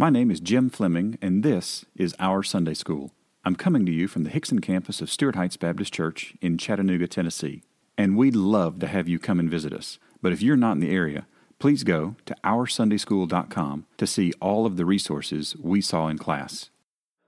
[0.00, 3.10] My name is Jim Fleming, and this is Our Sunday School.
[3.44, 7.06] I'm coming to you from the Hixson campus of Stuart Heights Baptist Church in Chattanooga,
[7.06, 7.64] Tennessee.
[7.98, 9.98] And we'd love to have you come and visit us.
[10.22, 11.26] But if you're not in the area,
[11.58, 16.70] please go to OurSundaySchool.com to see all of the resources we saw in class.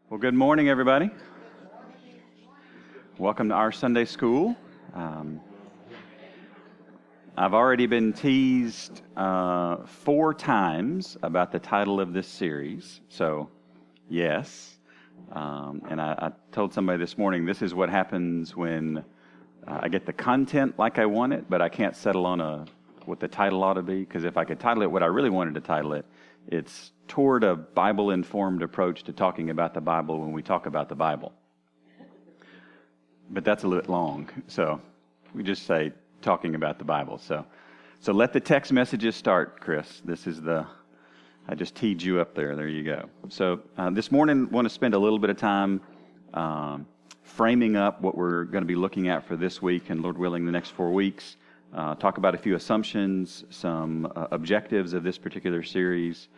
[0.08, 1.10] Well, good morning, everybody.
[3.18, 4.56] Welcome to Our Sunday School.
[4.94, 5.42] Um,
[7.34, 13.00] I've already been teased uh, four times about the title of this series.
[13.08, 13.48] So,
[14.10, 14.76] yes.
[15.30, 18.98] Um, and I, I, told somebody this morning this is what happens when
[19.66, 22.66] uh, I get the content like I want it, but I can't settle on a
[23.06, 24.00] what the title ought to be.
[24.00, 26.04] Because if I could title it what I really wanted to title it,
[26.48, 30.90] it's toward a Bible informed approach to talking about the Bible when we talk about
[30.90, 31.32] the Bible.
[33.30, 34.28] But that's a little bit long.
[34.48, 34.82] So
[35.32, 37.18] we just say talking about the Bible.
[37.18, 37.44] So,
[38.00, 40.00] so let the text messages start, Chris.
[40.04, 40.66] This is the,
[41.48, 42.56] I just teed you up there.
[42.56, 43.08] There you go.
[43.28, 45.80] So uh, this morning, want to spend a little bit of time
[46.32, 46.86] um,
[47.22, 50.46] framing up what we're going to be looking at for this week and, Lord willing,
[50.46, 51.36] the next four weeks.
[51.74, 56.28] Uh, talk about a few assumptions, some uh, objectives of this particular series,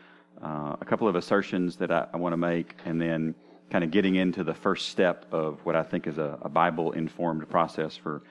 [0.42, 3.34] uh, a couple of assertions that I, I want to make, and then
[3.70, 6.92] kind of getting into the first step of what I think is a, a Bible
[6.92, 8.22] informed process for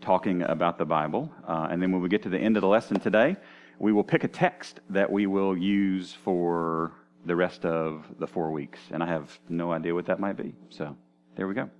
[0.00, 1.32] talking about the Bible.
[1.46, 3.36] Uh, and then when we get to the end of the lesson today,
[3.78, 6.92] we will pick a text that we will use for
[7.26, 8.78] the rest of the four weeks.
[8.90, 10.54] And I have no idea what that might be.
[10.70, 10.96] So
[11.36, 11.70] there we go.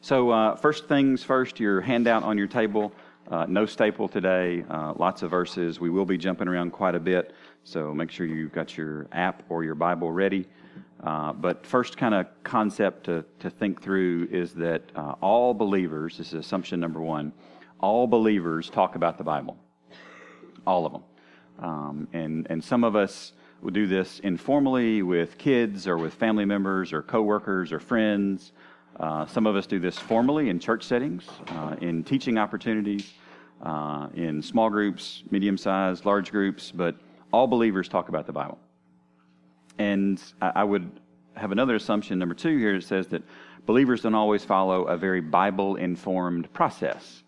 [0.00, 2.92] So, uh, first things first, your handout on your table.
[3.28, 5.80] Uh, no staple today, uh, lots of verses.
[5.80, 9.42] We will be jumping around quite a bit, so make sure you've got your app
[9.48, 10.46] or your Bible ready.
[11.02, 16.18] Uh, but first, kind of concept to, to think through is that uh, all believers,
[16.18, 17.32] this is assumption number one,
[17.80, 19.56] all believers talk about the Bible.
[20.66, 21.02] All of them.
[21.58, 26.44] Um, and, and some of us will do this informally with kids or with family
[26.44, 28.52] members or coworkers or friends.
[28.98, 33.12] Uh, some of us do this formally in church settings, uh, in teaching opportunities,
[33.62, 36.96] uh, in small groups, medium sized, large groups, but
[37.32, 38.58] all believers talk about the Bible.
[39.78, 40.90] And I would
[41.34, 43.22] have another assumption, number two here, it says that
[43.66, 47.22] believers don't always follow a very Bible informed process.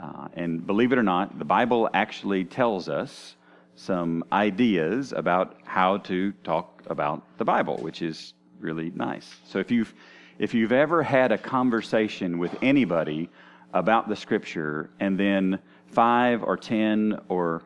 [0.00, 3.36] Uh, and believe it or not, the Bible actually tells us
[3.76, 9.36] some ideas about how to talk about the Bible, which is really nice.
[9.44, 9.94] So if you've
[10.36, 13.30] if you've ever had a conversation with anybody
[13.72, 17.62] about the scripture and then five or ten or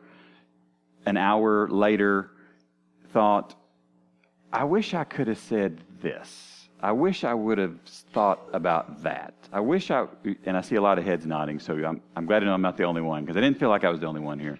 [1.06, 2.30] an hour later
[3.10, 3.54] thought,
[4.52, 6.68] I wish I could have said this.
[6.80, 7.78] I wish I would have
[8.12, 9.34] thought about that.
[9.52, 10.06] I wish I,
[10.44, 12.62] and I see a lot of heads nodding, so I'm, I'm glad to know I'm
[12.62, 14.58] not the only one because I didn't feel like I was the only one here.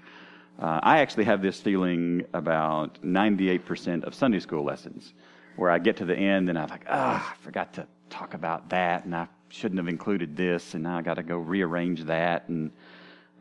[0.59, 5.15] Uh, I actually have this feeling about 98% of Sunday school lessons
[5.57, 8.69] where I get to the end and I'm like, ah, I forgot to talk about
[8.71, 12.49] that and I shouldn't have included this and now I got to go rearrange that
[12.49, 12.73] and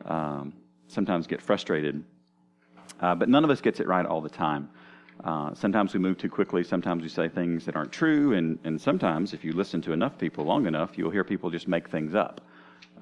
[0.06, 0.54] um,
[0.88, 2.04] sometimes get frustrated.
[3.00, 4.70] Uh, but none of us gets it right all the time.
[5.24, 6.64] Uh, sometimes we move too quickly.
[6.64, 8.34] Sometimes we say things that aren't true.
[8.34, 11.68] And, and sometimes, if you listen to enough people long enough, you'll hear people just
[11.68, 12.42] make things up,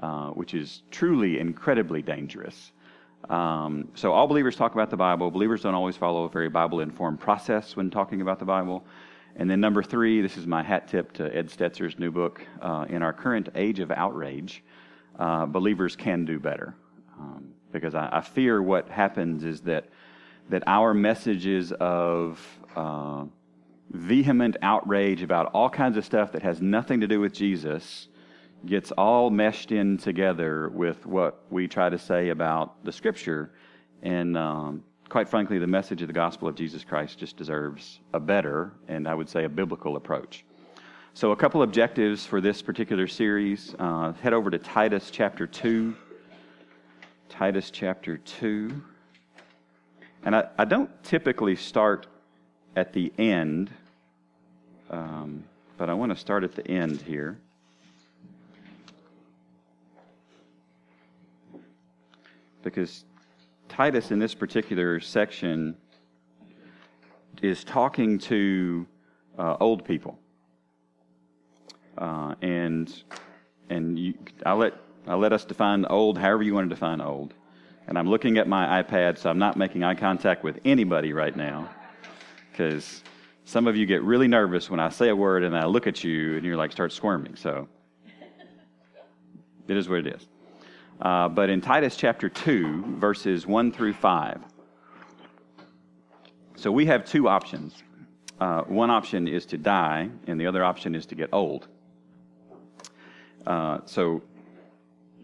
[0.01, 2.71] uh, which is truly incredibly dangerous.
[3.29, 5.29] Um, so, all believers talk about the Bible.
[5.29, 8.85] Believers don't always follow a very Bible informed process when talking about the Bible.
[9.35, 12.41] And then, number three, this is my hat tip to Ed Stetzer's new book.
[12.61, 14.63] Uh, in our current age of outrage,
[15.19, 16.75] uh, believers can do better.
[17.19, 19.89] Um, because I, I fear what happens is that
[20.49, 22.39] that our messages of
[22.75, 23.25] uh,
[23.91, 28.07] vehement outrage about all kinds of stuff that has nothing to do with Jesus
[28.65, 33.51] gets all meshed in together with what we try to say about the Scripture.
[34.01, 38.19] And um, quite frankly, the message of the gospel of Jesus Christ just deserves a
[38.19, 40.45] better, and I would say a biblical approach.
[41.13, 43.73] So, a couple objectives for this particular series.
[43.79, 45.95] Uh, head over to Titus chapter 2.
[47.29, 48.81] Titus chapter 2.
[50.25, 52.07] And I, I don't typically start
[52.75, 53.69] at the end,
[54.89, 55.43] um,
[55.77, 57.37] but I want to start at the end here.
[62.63, 63.05] Because
[63.69, 65.77] Titus, in this particular section,
[67.43, 68.87] is talking to
[69.37, 70.17] uh, old people.
[71.95, 73.03] Uh, and
[73.69, 74.73] and you, I'll, let,
[75.07, 77.33] I'll let us define old however you want to define old
[77.87, 81.35] and I'm looking at my iPad, so I'm not making eye contact with anybody right
[81.35, 81.69] now
[82.51, 83.03] because
[83.43, 86.03] some of you get really nervous when I say a word and I look at
[86.03, 87.35] you and you're like, start squirming.
[87.35, 87.67] So
[89.67, 90.27] it is what it is.
[91.01, 94.41] Uh, but in Titus chapter 2, verses 1 through 5,
[96.55, 97.83] so we have two options.
[98.39, 101.67] uh, one option is to die, and the other option is to get old.
[103.45, 104.23] Uh, so,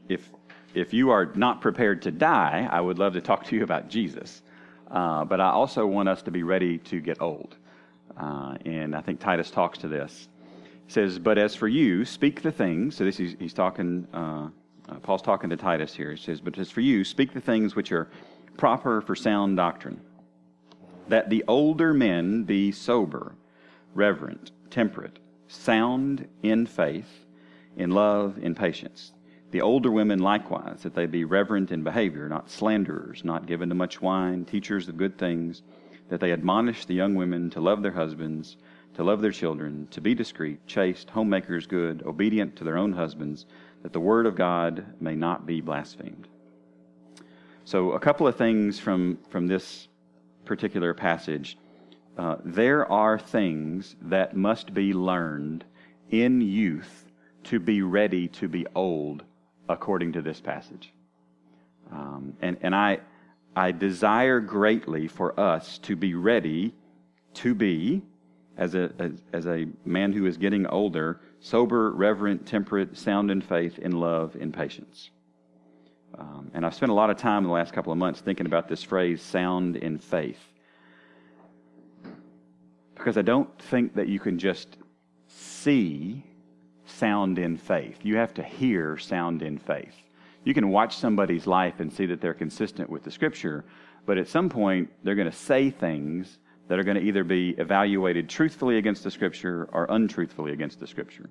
[0.07, 0.29] if
[0.73, 3.89] if you are not prepared to die, I would love to talk to you about
[3.89, 4.41] Jesus.
[4.89, 7.55] Uh, but I also want us to be ready to get old.
[8.17, 10.27] Uh, and I think Titus talks to this.
[10.85, 12.95] He says, But as for you, speak the things.
[12.95, 14.49] So this is, he's talking, uh,
[14.89, 16.11] uh, Paul's talking to Titus here.
[16.11, 18.09] He says, But as for you, speak the things which are
[18.57, 20.01] proper for sound doctrine,
[21.07, 23.35] that the older men be sober,
[23.95, 27.25] reverent, temperate, sound in faith,
[27.77, 29.13] in love, in patience.
[29.51, 33.75] The older women likewise, that they be reverent in behavior, not slanderers, not given to
[33.75, 35.61] much wine, teachers of good things,
[36.07, 38.55] that they admonish the young women to love their husbands,
[38.93, 43.45] to love their children, to be discreet, chaste, homemakers good, obedient to their own husbands,
[43.83, 46.29] that the word of God may not be blasphemed.
[47.65, 49.89] So, a couple of things from, from this
[50.45, 51.57] particular passage.
[52.17, 55.63] Uh, there are things that must be learned
[56.09, 57.05] in youth
[57.43, 59.23] to be ready to be old
[59.71, 60.93] according to this passage.
[61.91, 62.99] Um, and and I,
[63.55, 66.73] I desire greatly for us to be ready
[67.33, 68.01] to be,
[68.57, 73.41] as a, as, as a man who is getting older, sober, reverent, temperate, sound in
[73.41, 75.09] faith, in love, in patience.
[76.17, 78.45] Um, and I've spent a lot of time in the last couple of months thinking
[78.45, 80.39] about this phrase, sound in faith.
[82.95, 84.77] Because I don't think that you can just
[85.27, 86.23] see
[86.91, 87.99] sound in faith.
[88.03, 89.95] You have to hear sound in faith.
[90.43, 93.63] You can watch somebody's life and see that they're consistent with the scripture,
[94.05, 97.49] but at some point they're going to say things that are going to either be
[97.57, 101.29] evaluated truthfully against the scripture or untruthfully against the scripture.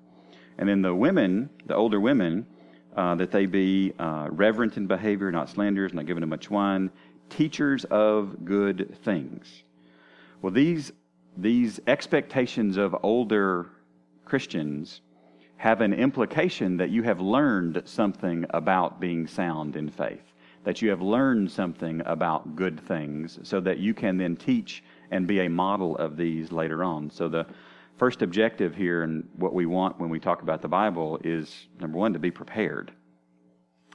[0.59, 2.47] And then the women, the older women,
[2.97, 6.91] uh, that they be uh, reverent in behavior, not slanderers, not given to much wine,
[7.31, 9.63] teachers of good things.
[10.43, 10.93] Well, these,
[11.37, 13.71] these expectations of older
[14.25, 15.01] Christians
[15.61, 20.33] have an implication that you have learned something about being sound in faith,
[20.65, 25.27] that you have learned something about good things, so that you can then teach and
[25.27, 27.11] be a model of these later on.
[27.11, 27.45] So, the
[27.99, 31.99] first objective here and what we want when we talk about the Bible is number
[31.99, 32.91] one, to be prepared.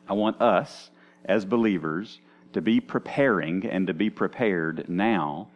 [0.08, 0.92] I want us
[1.26, 2.20] as believers
[2.54, 5.48] to be preparing and to be prepared now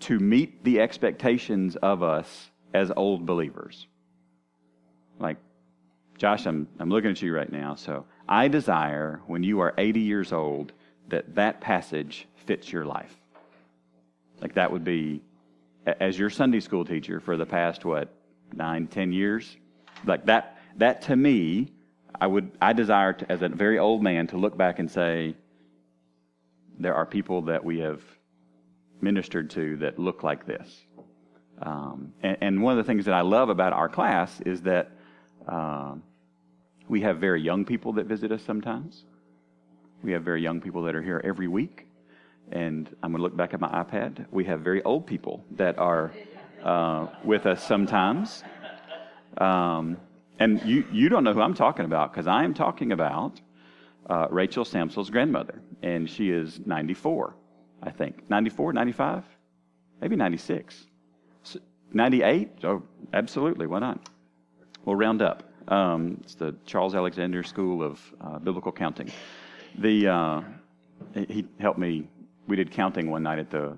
[0.00, 3.86] to meet the expectations of us as old believers.
[5.18, 5.36] Like,
[6.18, 7.74] Josh, I'm, I'm looking at you right now.
[7.74, 10.72] So I desire when you are 80 years old
[11.08, 13.14] that that passage fits your life.
[14.40, 15.22] Like, that would be,
[15.86, 18.12] as your Sunday school teacher for the past, what,
[18.52, 19.56] nine, ten years?
[20.04, 21.72] Like, that, that to me,
[22.20, 25.34] I would, I desire to, as a very old man to look back and say,
[26.78, 28.02] there are people that we have
[29.00, 30.84] ministered to that look like this.
[31.60, 34.92] Um, and, and, one of the things that I love about our class is that
[35.48, 36.02] um,
[36.88, 39.04] we have very young people that visit us sometimes.
[40.02, 41.86] We have very young people that are here every week.
[42.50, 44.26] And I'm going to look back at my iPad.
[44.30, 46.12] We have very old people that are
[46.62, 48.42] uh, with us sometimes.
[49.38, 49.96] Um,
[50.38, 53.40] and you, you don't know who I'm talking about because I am talking about
[54.10, 55.62] uh, Rachel Samsel's grandmother.
[55.82, 57.34] And she is 94,
[57.82, 58.28] I think.
[58.28, 59.24] 94, 95?
[60.00, 60.86] Maybe 96.
[61.92, 62.50] 98?
[62.64, 62.82] Oh,
[63.12, 63.66] absolutely.
[63.66, 64.08] Why not?
[64.84, 65.44] We'll round up.
[65.68, 69.12] Um, it's the Charles Alexander School of uh, Biblical Counting.
[69.78, 70.40] The uh,
[71.14, 72.08] he helped me.
[72.48, 73.76] We did counting one night at the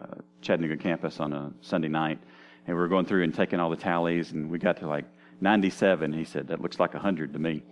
[0.00, 2.20] uh, Chattanooga campus on a Sunday night,
[2.66, 5.06] and we were going through and taking all the tallies, and we got to like
[5.40, 6.12] 97.
[6.12, 7.64] He said that looks like 100 to me,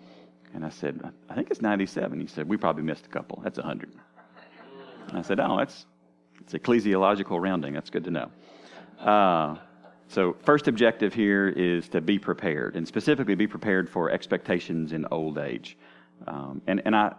[0.53, 2.21] and I said I think it's 97.
[2.21, 3.41] He said we probably missed a couple.
[3.45, 3.93] That's 100.
[5.09, 5.87] And I said oh that's
[6.41, 7.75] it's ecclesiological rounding.
[7.75, 8.31] That's good to know.
[10.13, 15.07] So, first objective here is to be prepared, and specifically be prepared for expectations in
[15.11, 15.79] old age.
[16.27, 17.15] Um, and and I,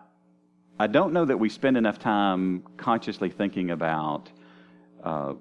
[0.80, 4.30] I don't know that we spend enough time consciously thinking about
[5.04, 5.34] uh,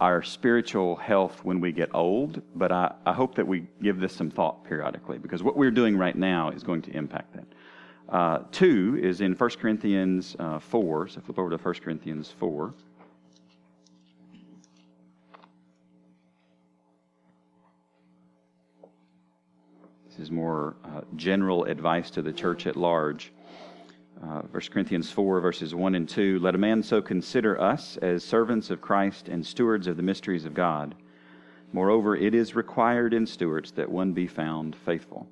[0.00, 4.12] our spiritual health when we get old, but I, I hope that we give this
[4.12, 7.46] some thought periodically because what we're doing right now is going to impact that.
[8.08, 12.74] Uh, two is in 1 Corinthians uh, 4, so flip over to 1 Corinthians 4.
[20.30, 23.32] More uh, general advice to the church at large.
[24.22, 28.24] Uh, 1 Corinthians 4, verses 1 and 2 Let a man so consider us as
[28.24, 30.94] servants of Christ and stewards of the mysteries of God.
[31.72, 35.28] Moreover, it is required in stewards that one be found faithful.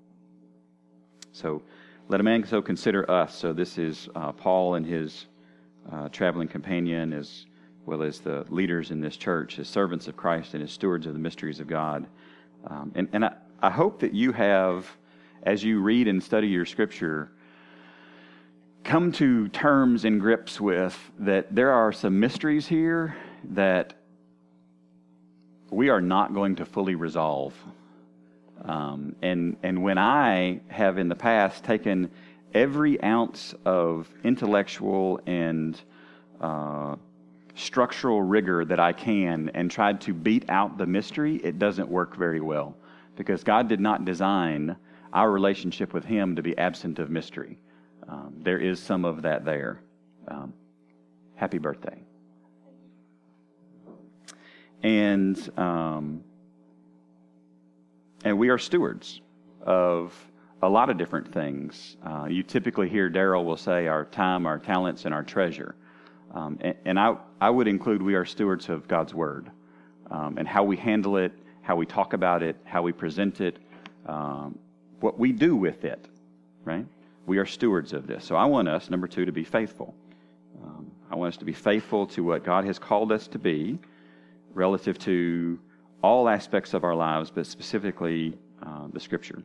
[1.32, 1.62] So,
[2.08, 3.34] let a man so consider us.
[3.34, 5.26] So, this is uh, Paul and his
[5.90, 7.46] uh, traveling companion as
[7.86, 11.14] well as the leaders in this church, as servants of Christ and as stewards of
[11.14, 12.06] the mysteries of God.
[12.66, 13.32] Um, and and I,
[13.64, 14.88] I hope that you have,
[15.44, 17.30] as you read and study your scripture,
[18.82, 23.16] come to terms and grips with that there are some mysteries here
[23.50, 23.94] that
[25.70, 27.54] we are not going to fully resolve.
[28.64, 32.10] Um, and, and when I have in the past taken
[32.52, 35.80] every ounce of intellectual and
[36.40, 36.96] uh,
[37.54, 42.16] structural rigor that I can and tried to beat out the mystery, it doesn't work
[42.16, 42.74] very well.
[43.16, 44.76] Because God did not design
[45.12, 47.58] our relationship with Him to be absent of mystery.
[48.08, 49.80] Um, there is some of that there.
[50.28, 50.54] Um,
[51.34, 52.02] happy birthday.
[54.82, 56.22] And, um,
[58.24, 59.20] and we are stewards
[59.60, 60.14] of
[60.62, 61.96] a lot of different things.
[62.04, 65.74] Uh, you typically hear Daryl will say our time, our talents, and our treasure.
[66.32, 69.50] Um, and, and I, I would include we are stewards of God's Word
[70.10, 73.58] um, and how we handle it, how we talk about it, how we present it,
[74.06, 74.58] um,
[75.00, 76.06] what we do with it,
[76.64, 76.86] right?
[77.26, 78.24] We are stewards of this.
[78.24, 79.94] So I want us, number two, to be faithful.
[80.62, 83.78] Um, I want us to be faithful to what God has called us to be
[84.54, 85.58] relative to
[86.02, 89.42] all aspects of our lives, but specifically uh, the Scripture.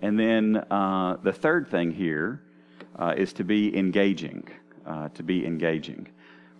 [0.00, 2.42] And then uh, the third thing here
[2.96, 4.48] uh, is to be engaging.
[4.84, 6.08] Uh, to be engaging.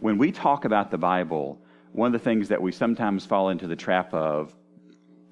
[0.03, 1.61] When we talk about the Bible,
[1.93, 4.53] one of the things that we sometimes fall into the trap of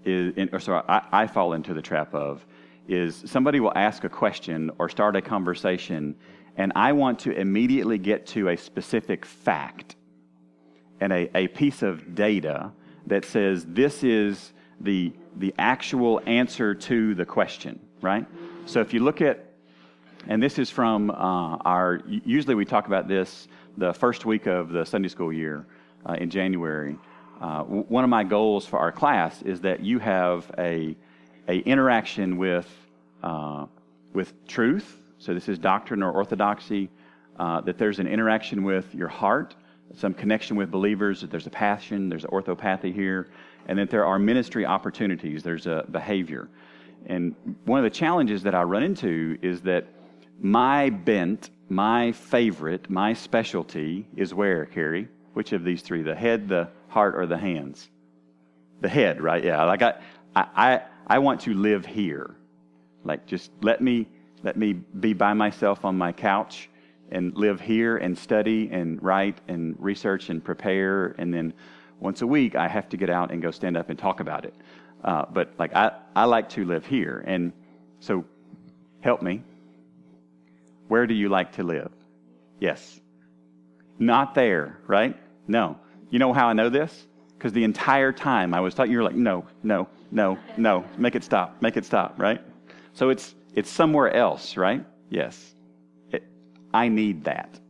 [0.05, 2.47] is, or sorry, I, I fall into the trap of,
[2.87, 6.15] is somebody will ask a question or start a conversation,
[6.57, 9.97] and I want to immediately get to a specific fact
[11.01, 12.71] and a, a piece of data
[13.09, 18.27] that says this is the, the actual answer to the question right?
[18.67, 19.45] So if you look at,
[20.27, 23.49] and this is from uh, our, usually we talk about this
[23.79, 25.67] the first week of the Sunday school year
[26.07, 26.97] uh, in January.
[27.41, 30.95] Uh, one of my goals for our class is that you have a,
[31.49, 32.69] a interaction with,
[33.23, 33.65] uh,
[34.13, 34.99] with truth.
[35.19, 36.91] So this is doctrine or orthodoxy.
[37.39, 39.55] Uh, that there's an interaction with your heart,
[39.97, 41.23] some connection with believers.
[41.23, 42.11] That there's a passion.
[42.11, 43.31] There's orthopathy here,
[43.67, 45.43] and that there are ministry opportunities.
[45.43, 46.51] There's a behavior.
[47.07, 47.35] And
[47.65, 49.87] one of the challenges that I run into is that
[50.41, 55.09] my bent, my favorite, my specialty is where, Carrie?
[55.35, 56.03] Which of these three?
[56.03, 57.89] The head, the heart, or the hands?
[58.81, 59.45] The head, right?
[59.45, 59.65] Yeah.
[59.65, 60.01] Like I,
[60.35, 62.35] I, I want to live here.
[63.05, 64.09] Like just let me,
[64.43, 66.71] let me be by myself on my couch
[67.11, 71.15] and live here and study and write and research and prepare.
[71.19, 71.53] And then
[71.99, 74.45] once a week, I have to get out and go stand up and talk about
[74.45, 74.55] it.
[75.05, 77.23] Uh, but like I, I like to live here.
[77.27, 77.53] And
[78.01, 78.25] so
[79.01, 79.43] help me.
[80.91, 81.93] Where do you like to live?
[82.59, 83.01] Yes.
[84.01, 85.17] Not there, right?
[85.47, 85.79] No.
[86.11, 87.07] You know how I know this?
[87.39, 90.85] Because the entire time I was talking, you're like, no, no, no, no.
[90.99, 91.63] Make it stop.
[91.63, 92.41] Make it stop, right?
[92.93, 94.85] So it's it's somewhere else, right?
[95.11, 95.55] Yes.
[96.11, 96.25] It,
[96.75, 97.61] I need that.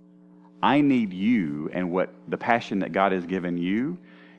[0.63, 3.99] I need you and what the passion that God has given you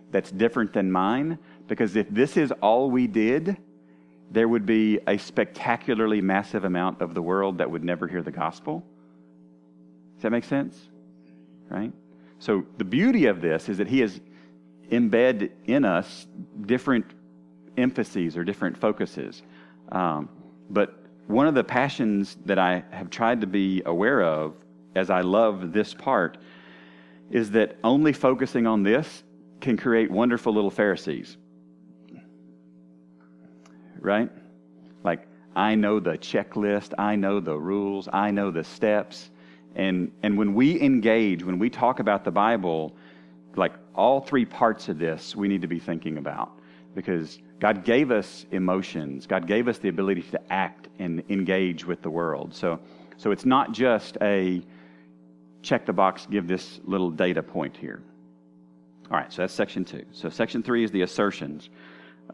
[0.09, 3.57] that's different than mine because if this is all we did,
[4.31, 8.31] there would be a spectacularly massive amount of the world that would never hear the
[8.31, 8.83] gospel.
[10.15, 10.79] Does that make sense?
[11.69, 11.91] Right?
[12.39, 14.21] So the beauty of this is that he has
[14.89, 16.27] embedded in us
[16.65, 17.05] different
[17.77, 19.43] emphases or different focuses.
[19.91, 20.29] Um,
[20.69, 20.97] but
[21.27, 24.53] one of the passions that I have tried to be aware of
[24.95, 26.37] as I love this part
[27.29, 29.23] is that only focusing on this
[29.59, 31.37] can create wonderful little Pharisees
[34.01, 34.29] right?
[35.03, 39.29] Like, I know the checklist, I know the rules, I know the steps.
[39.75, 42.95] And, and when we engage, when we talk about the Bible,
[43.55, 46.51] like all three parts of this, we need to be thinking about
[46.95, 49.27] because God gave us emotions.
[49.27, 52.53] God gave us the ability to act and engage with the world.
[52.53, 52.79] So,
[53.17, 54.61] so it's not just a
[55.61, 58.01] check the box, give this little data point here.
[59.09, 60.05] All right, so that's section two.
[60.11, 61.69] So section three is the assertions.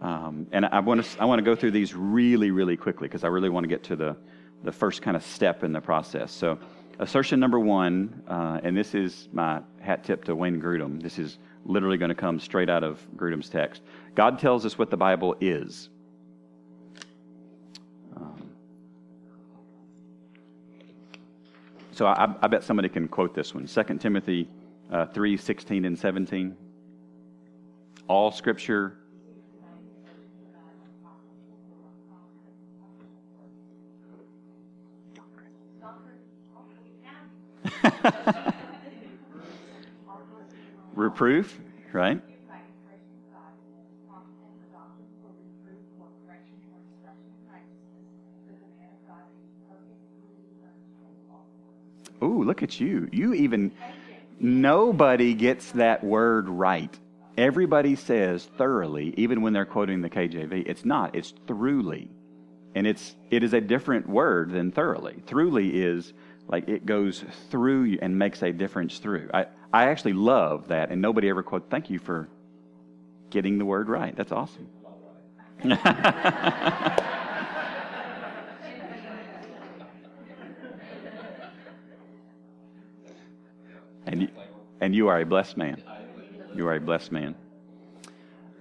[0.02, 3.24] Um, and I want to I want to go through these really really quickly because
[3.24, 4.16] I really want to get to the
[4.64, 6.32] the first kind of step in the process.
[6.32, 6.60] So,
[7.00, 11.02] assertion number one, uh, and this is my hat tip to Wayne Grudem.
[11.02, 13.82] This is literally going to come straight out of Grudem's text.
[14.16, 15.90] God tells us what the Bible is.
[18.16, 18.50] Um,
[21.92, 23.68] so I, I, bet somebody can quote this one.
[23.68, 24.50] 2 Timothy
[24.92, 26.56] uh, 3, 16 and 17.
[28.08, 28.97] All scripture
[40.96, 41.60] Reproof,
[41.94, 42.22] right?
[52.24, 53.08] Ooh, look at you.
[53.12, 53.72] You even,
[54.40, 56.98] nobody gets that word right.
[57.38, 60.68] Everybody says thoroughly, even when they're quoting the KJV.
[60.68, 62.10] It's not, it's throughly.
[62.74, 65.18] And it's, it is a different word than thoroughly.
[65.28, 66.14] Throughly is
[66.48, 69.30] like it goes through you and makes a difference through.
[69.34, 72.30] I, I actually love that, and nobody ever quote, thank you for
[73.30, 74.16] getting the word right.
[74.16, 74.70] That's awesome.
[84.06, 84.30] and, you,
[84.80, 85.84] and you are a blessed man.
[86.56, 87.36] You are a blessed man.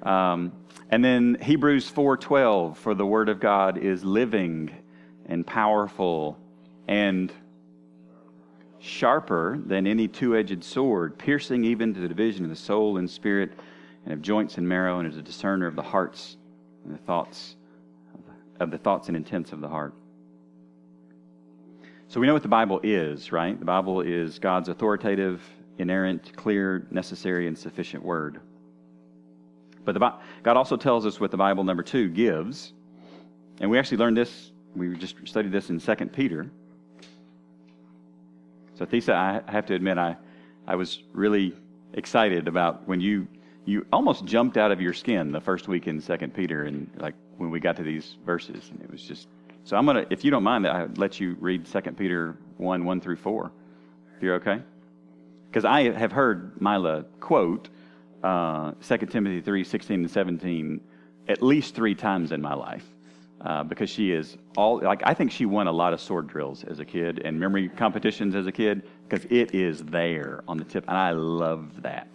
[0.02, 0.52] Um,
[0.90, 4.70] and then Hebrews 4:12 for the word of God is living
[5.26, 6.38] and powerful
[6.86, 7.32] and
[8.86, 13.52] sharper than any two-edged sword, piercing even to the division of the soul and spirit
[14.04, 16.36] and of joints and marrow and is a discerner of the hearts
[16.84, 17.56] and the thoughts
[18.60, 19.92] of the thoughts and intents of the heart.
[22.08, 23.58] So we know what the Bible is, right?
[23.58, 25.42] The Bible is God's authoritative,
[25.78, 28.40] inerrant, clear, necessary, and sufficient word.
[29.84, 32.72] But the, God also tells us what the Bible, number two, gives.
[33.60, 36.48] And we actually learned this, we just studied this in 2 Peter.
[38.76, 40.16] So, Thisa, I have to admit, I,
[40.66, 41.54] I was really
[41.94, 43.26] excited about when you
[43.64, 47.14] you almost jumped out of your skin the first week in Second Peter, and like
[47.36, 49.28] when we got to these verses, and it was just.
[49.64, 53.00] So I'm gonna, if you don't mind, I let you read Second Peter one one
[53.00, 53.50] through four.
[54.16, 54.62] If you're okay,
[55.48, 57.68] because I have heard Mila quote
[58.22, 60.80] uh, 2 Timothy three sixteen and 17
[61.28, 62.84] at least three times in my life.
[63.38, 66.64] Uh, because she is all like I think she won a lot of sword drills
[66.64, 70.64] as a kid and memory competitions as a kid because it is there on the
[70.64, 72.08] tip, and I love that.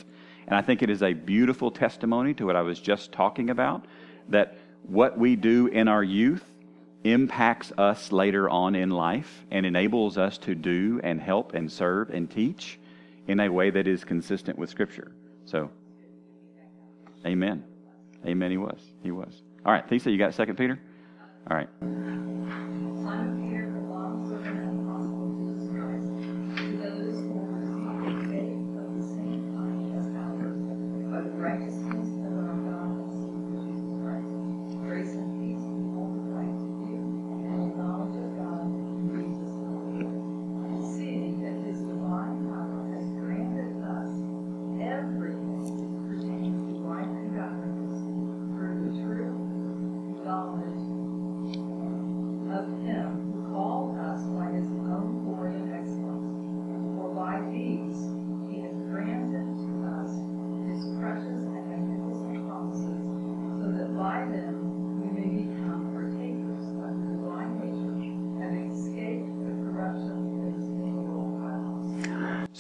[0.48, 3.86] And I think it is a beautiful testimony to what I was just talking about
[4.30, 6.44] that what we do in our youth
[7.04, 12.10] impacts us later on in life and enables us to do and help and serve
[12.10, 12.80] and teach
[13.28, 15.12] in a way that is consistent with Scripture.
[15.46, 15.70] So,
[17.26, 17.64] amen.
[18.26, 18.80] Amen, he was.
[19.04, 19.42] He was.
[19.66, 20.80] All right, Thesa, you got Second Peter?
[21.50, 21.70] All right.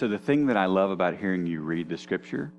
[0.01, 2.51] So, the thing that I love about hearing you read the scripture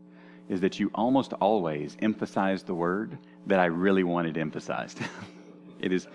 [0.48, 5.00] is that you almost always emphasize the word that I really wanted emphasized.
[5.81, 6.07] it is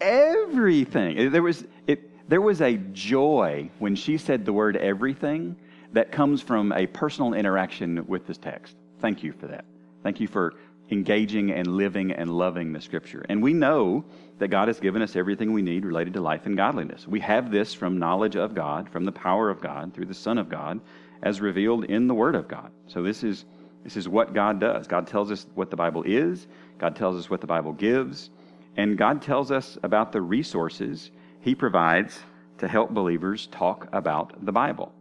[0.00, 1.30] everything.
[1.30, 5.56] There was, it, there was a joy when she said the word everything
[5.92, 8.76] that comes from a personal interaction with this text.
[9.00, 9.66] Thank you for that.
[10.02, 10.54] Thank you for
[10.90, 13.24] engaging and living and loving the scripture.
[13.28, 14.04] And we know
[14.38, 17.06] that God has given us everything we need related to life and godliness.
[17.08, 20.38] We have this from knowledge of God, from the power of God, through the Son
[20.38, 20.80] of God,
[21.22, 22.70] as revealed in the Word of God.
[22.86, 23.44] So this is
[23.82, 24.88] this is what God does.
[24.88, 28.30] God tells us what the Bible is, God tells us what the Bible gives,
[28.76, 32.18] and God tells us about the resources He provides
[32.58, 34.92] to help believers talk about the Bible.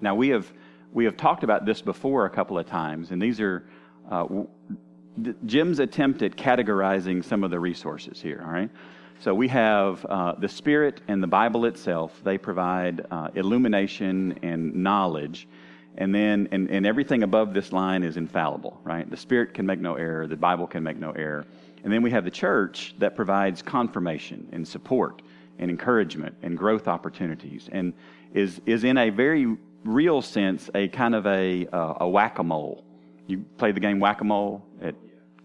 [0.00, 0.50] Now we have
[0.92, 3.64] we have talked about this before a couple of times, and these are
[4.10, 4.26] uh,
[5.46, 8.70] Jim's attempt at categorizing some of the resources here, all right?
[9.20, 12.20] So we have uh, the Spirit and the Bible itself.
[12.22, 15.48] They provide uh, illumination and knowledge.
[15.96, 19.10] And then, and, and everything above this line is infallible, right?
[19.10, 20.28] The Spirit can make no error.
[20.28, 21.44] The Bible can make no error.
[21.82, 25.22] And then we have the church that provides confirmation and support
[25.58, 27.92] and encouragement and growth opportunities and
[28.32, 32.84] is, is in a very real sense a kind of a, uh, a whack-a-mole.
[33.26, 34.94] You play the game whack-a-mole at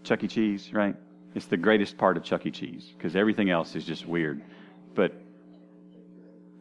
[0.04, 0.28] Chuck E.
[0.28, 0.94] Cheese, right?
[1.34, 2.50] It's the greatest part of Chuck E.
[2.50, 4.42] Cheese because everything else is just weird.
[4.94, 5.12] But,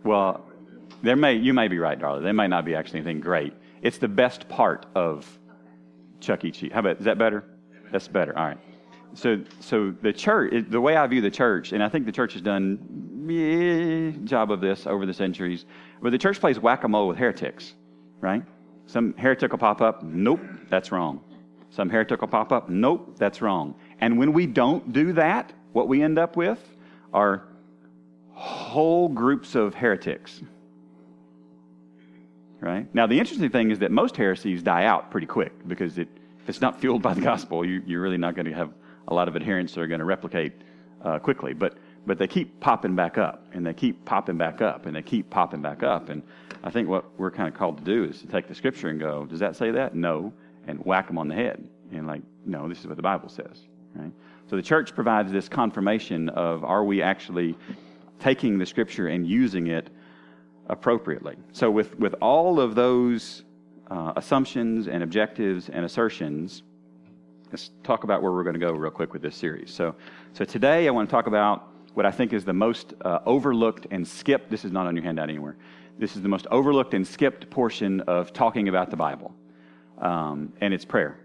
[0.03, 0.45] well,
[1.03, 2.23] there may you may be right, darling.
[2.23, 3.53] There may not be actually anything great.
[3.81, 5.27] It's the best part of
[6.19, 6.51] Chuck E.
[6.51, 6.71] Cheese.
[6.73, 7.43] How about is that better?
[7.91, 8.35] That's better.
[8.37, 8.57] All right.
[9.13, 12.33] so, so the church, the way I view the church, and I think the church
[12.33, 12.79] has done
[13.29, 15.65] a job of this over the centuries,
[16.01, 17.75] but the church plays whack-a-mole with heretics,
[18.19, 18.43] right?
[18.87, 21.21] Some heretic will pop up, nope, that's wrong.
[21.75, 23.73] Some heretic will pop up, nope, that's wrong.
[23.99, 26.59] And when we don't do that, what we end up with
[27.11, 27.45] are
[28.31, 30.39] whole groups of heretics.
[32.59, 32.93] Right?
[32.93, 36.07] Now, the interesting thing is that most heresies die out pretty quick because it,
[36.43, 38.71] if it's not fueled by the gospel, you, are really not going to have
[39.07, 40.53] a lot of adherents that are going to replicate
[41.03, 41.53] uh, quickly.
[41.53, 45.01] But, but they keep popping back up, and they keep popping back up, and they
[45.01, 46.09] keep popping back up.
[46.09, 46.21] And
[46.63, 48.99] I think what we're kind of called to do is to take the scripture and
[48.99, 49.95] go, does that say that?
[49.95, 50.33] No.
[50.67, 51.67] And whack them on the head.
[51.91, 53.67] And like, no, this is what the Bible says.
[53.95, 54.11] Right?
[54.49, 57.55] So the church provides this confirmation of are we actually
[58.19, 59.89] taking the scripture and using it
[60.67, 61.35] appropriately.
[61.51, 63.43] So with, with all of those
[63.91, 66.63] uh, assumptions and objectives and assertions,
[67.51, 69.71] let's talk about where we're going to go real quick with this series.
[69.71, 69.95] So,
[70.31, 73.87] so today I want to talk about what I think is the most uh, overlooked
[73.91, 74.49] and skipped.
[74.49, 75.57] This is not on your handout anywhere.
[75.99, 79.35] This is the most overlooked and skipped portion of talking about the Bible,
[80.03, 81.17] um, and it's prayer.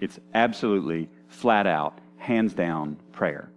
[0.00, 3.50] It's absolutely flat out hands down prayer.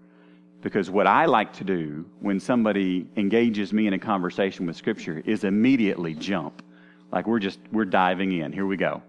[0.61, 5.21] Because what I like to do when somebody engages me in a conversation with Scripture
[5.25, 6.63] is immediately jump.
[7.11, 8.53] Like we're just, we're diving in.
[8.53, 9.03] Here we go.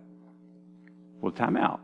[1.20, 1.80] Well, time out,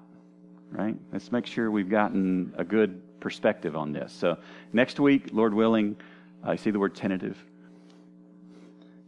[0.73, 0.97] right?
[1.13, 4.13] Let's make sure we've gotten a good perspective on this.
[4.13, 4.39] So
[4.73, 5.97] next week, Lord willing,
[6.43, 7.39] I see the word tentative.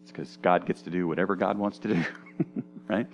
[0.03, 2.05] It's because God gets to do whatever God wants to do,
[2.89, 3.09] right?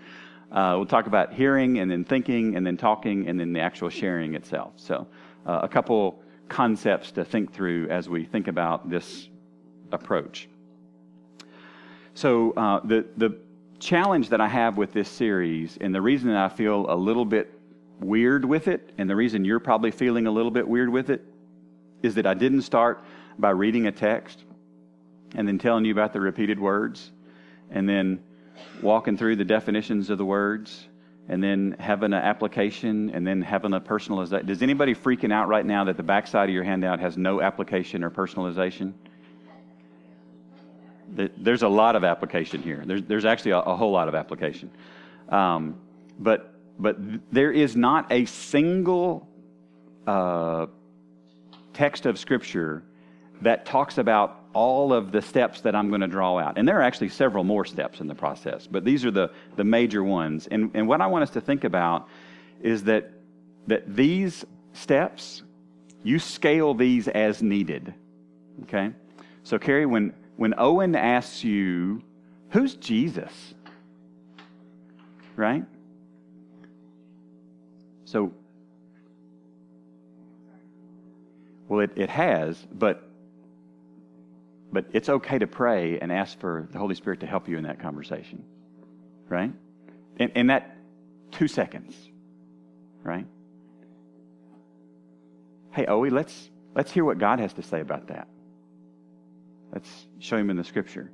[0.50, 3.90] Uh, we'll talk about hearing and then thinking and then talking and then the actual
[3.90, 4.72] sharing itself.
[4.76, 5.06] So
[5.46, 9.28] uh, a couple concepts to think through as we think about this
[9.92, 10.48] approach.
[12.14, 13.38] So, uh, the, the
[13.78, 17.24] challenge that I have with this series, and the reason that I feel a little
[17.24, 17.52] bit
[18.00, 21.24] weird with it, and the reason you're probably feeling a little bit weird with it,
[22.02, 23.04] is that I didn't start
[23.38, 24.44] by reading a text
[25.34, 27.12] and then telling you about the repeated words
[27.70, 28.20] and then
[28.82, 30.88] walking through the definitions of the words
[31.28, 34.46] and then having an application and then having a personalization.
[34.46, 38.02] Does anybody freaking out right now that the backside of your handout has no application
[38.02, 38.94] or personalization?
[41.10, 42.82] There's a lot of application here.
[42.84, 44.70] There's, there's actually a, a whole lot of application.
[45.28, 45.80] Um,
[46.18, 46.96] but, but
[47.32, 49.28] there is not a single
[50.06, 50.66] uh,
[51.72, 52.82] text of Scripture
[53.42, 56.58] that talks about all of the steps that I'm going to draw out.
[56.58, 59.64] And there are actually several more steps in the process, but these are the, the
[59.64, 60.48] major ones.
[60.50, 62.08] And, and what I want us to think about
[62.60, 63.10] is that,
[63.66, 65.42] that these steps,
[66.02, 67.94] you scale these as needed.
[68.62, 68.90] Okay?
[69.44, 72.02] So, Carrie, when, when Owen asks you,
[72.50, 73.54] who's Jesus?
[75.36, 75.64] Right?
[78.04, 78.32] So,
[81.68, 83.07] well, it, it has, but
[84.72, 87.64] but it's okay to pray and ask for the Holy Spirit to help you in
[87.64, 88.44] that conversation,
[89.28, 89.52] right?
[90.18, 90.76] In, in that
[91.30, 91.94] two seconds,
[93.02, 93.26] right?
[95.72, 98.28] Hey, Owie, let's, let's hear what God has to say about that.
[99.72, 101.10] Let's show him in the scripture.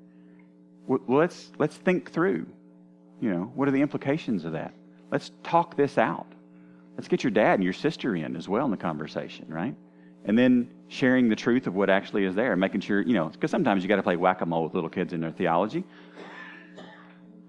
[0.86, 2.46] Well, let's, let's think through,
[3.20, 4.74] you know, what are the implications of that?
[5.10, 6.26] Let's talk this out.
[6.96, 9.74] Let's get your dad and your sister in as well in the conversation, right?
[10.24, 13.50] And then sharing the truth of what actually is there, making sure, you know, because
[13.50, 15.84] sometimes you got to play whack a mole with little kids in their theology,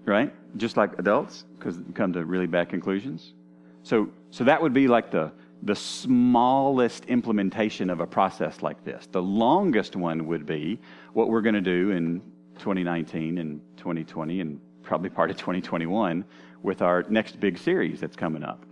[0.04, 0.32] right?
[0.56, 3.34] Just like adults, because come to really bad conclusions.
[3.82, 9.08] So, so that would be like the the smallest implementation of a process like this.
[9.10, 10.78] The longest one would be
[11.14, 12.20] what we're going to do in
[12.58, 16.24] 2019 and 2020 and probably part of 2021
[16.62, 18.64] with our next big series that's coming up.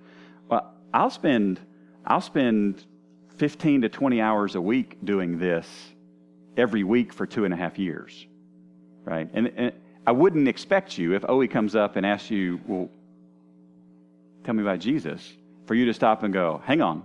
[0.48, 1.60] Well, I'll spend
[2.06, 2.84] I'll spend
[3.36, 5.66] 15 to 20 hours a week doing this
[6.56, 8.26] every week for two and a half years,
[9.04, 9.28] right?
[9.32, 9.72] And, and
[10.06, 12.88] I wouldn't expect you, if Owie comes up and asks you, well,
[14.44, 15.32] tell me about Jesus,
[15.66, 17.04] for you to stop and go, hang on,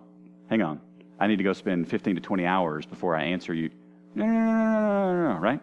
[0.49, 0.79] hang on.
[1.19, 3.69] I need to go spend 15 to 20 hours before I answer you.
[4.15, 5.59] No, no, no, no, no, no, right?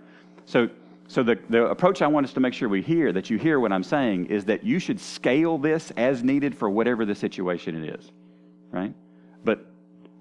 [0.46, 0.68] So,
[1.08, 3.60] so the, the approach I want us to make sure we hear, that you hear
[3.60, 7.84] what I'm saying, is that you should scale this as needed for whatever the situation
[7.84, 8.10] it is,
[8.70, 8.92] right?
[9.44, 9.64] But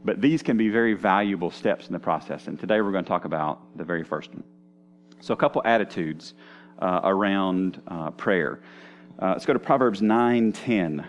[0.06, 2.48] but these can be very valuable steps in the process.
[2.48, 4.44] And today we're going to talk about the very first one.
[5.20, 6.36] So, a couple attitudes
[6.80, 8.62] uh, around uh, prayer.
[9.20, 11.06] Uh, let's go to Proverbs 9:10.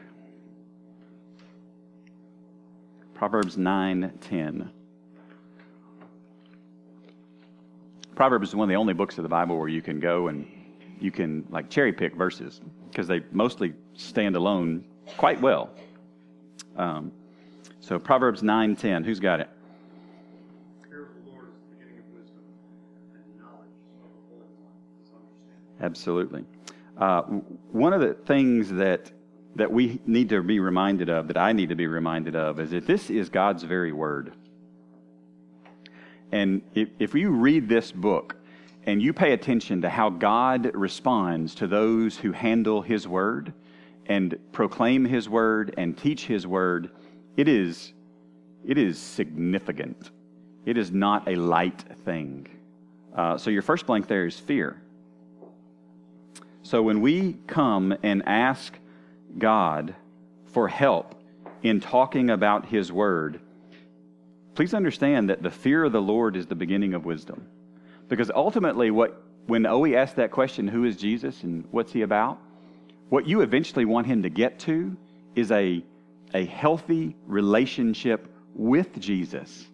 [3.13, 4.71] Proverbs 9:10.
[8.15, 10.51] Proverbs is one of the only books of the Bible where you can go and
[10.99, 14.87] you can like cherry pick verses because they mostly stand alone
[15.19, 15.69] quite well.
[16.77, 17.13] Um,
[17.87, 19.49] So Proverbs 9:10, who's got it?
[25.81, 26.45] Absolutely.
[26.99, 27.23] Uh,
[27.71, 29.13] one of the things that
[29.55, 32.73] that we need to be reminded of, that I need to be reminded of, is
[32.73, 34.33] that this is God's very word.
[36.33, 38.35] And if, if you read this book
[38.85, 43.53] and you pay attention to how God responds to those who handle His word
[44.07, 46.91] and proclaim His word and teach His word,
[47.37, 47.93] it is,
[48.65, 50.11] it is significant.
[50.65, 52.49] It is not a light thing.
[53.15, 54.81] Uh, so your first blank there is fear.
[56.63, 58.77] So when we come and ask
[59.39, 59.95] God
[60.47, 61.15] for help
[61.63, 63.41] in talking about His Word,
[64.55, 67.47] please understand that the fear of the Lord is the beginning of wisdom.
[68.09, 72.39] Because ultimately, what when Oe asked that question, who is Jesus and what's he about?
[73.09, 74.97] What you eventually want him to get to
[75.37, 75.85] is a,
[76.35, 79.67] a healthy relationship with Jesus,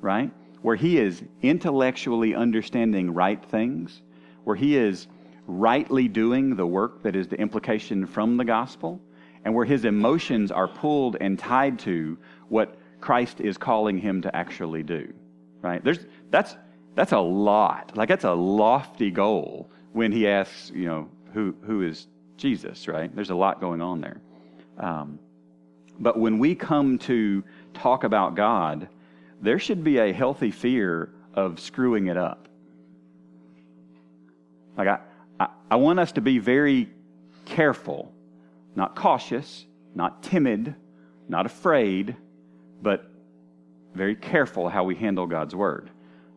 [0.00, 0.30] right?
[0.62, 4.02] Where he is intellectually understanding right things,
[4.44, 5.06] where he is
[5.46, 9.00] rightly doing the work that is the implication from the gospel,
[9.44, 14.34] and where his emotions are pulled and tied to what Christ is calling him to
[14.34, 15.12] actually do.
[15.62, 15.82] Right?
[15.82, 16.56] There's that's
[16.94, 17.96] that's a lot.
[17.96, 23.14] Like that's a lofty goal when he asks, you know, who who is Jesus, right?
[23.14, 24.20] There's a lot going on there.
[24.78, 25.18] Um,
[25.98, 27.42] but when we come to
[27.74, 28.88] talk about God,
[29.40, 32.48] there should be a healthy fear of screwing it up.
[34.76, 34.98] Like I,
[35.38, 36.88] I, I want us to be very
[37.44, 38.12] careful,
[38.74, 40.74] not cautious, not timid,
[41.28, 42.16] not afraid,
[42.82, 43.10] but
[43.94, 45.90] very careful how we handle God's word.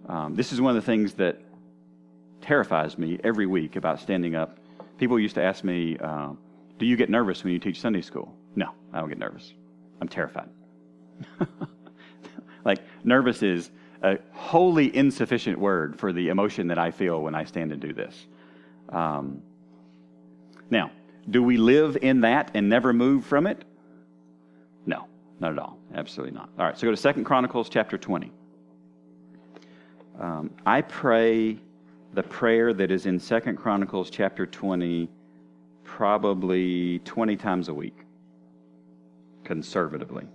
[0.07, 1.41] Um, this is one of the things that
[2.41, 4.57] terrifies me every week about standing up.
[4.97, 6.29] People used to ask me, uh,
[6.77, 8.33] Do you get nervous when you teach Sunday school?
[8.59, 9.53] No, I don't get nervous.
[10.01, 10.49] I'm terrified.
[12.65, 13.71] like, nervous is
[14.03, 17.93] a wholly insufficient word for the emotion that I feel when I stand and do
[17.93, 18.27] this.
[18.89, 19.41] Um,
[20.69, 20.91] now,
[21.29, 23.63] do we live in that and never move from it?
[24.85, 25.07] No,
[25.39, 25.77] not at all.
[25.95, 26.49] Absolutely not.
[26.59, 28.29] All right, so go to Second Chronicles chapter 20.
[30.19, 31.57] Um, I pray
[32.13, 35.09] the prayer that is in Second Chronicles chapter 20
[35.85, 38.05] probably 20 times a week,
[39.49, 40.27] conservatively.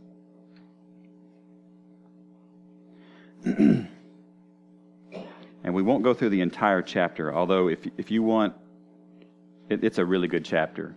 [3.45, 3.89] and
[5.63, 8.55] we won't go through the entire chapter, although if, if you want,
[9.69, 10.97] it, it's a really good chapter.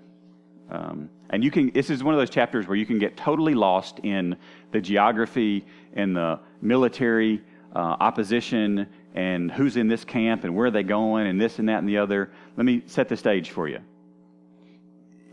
[0.71, 3.53] Um, and you can, this is one of those chapters where you can get totally
[3.53, 4.36] lost in
[4.71, 7.43] the geography and the military
[7.75, 11.69] uh, opposition and who's in this camp and where are they going and this and
[11.69, 12.32] that and the other.
[12.56, 13.82] Let me set the stage for you.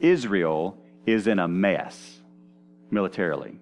[0.00, 2.13] Israel is in a mess
[2.90, 3.58] militarily.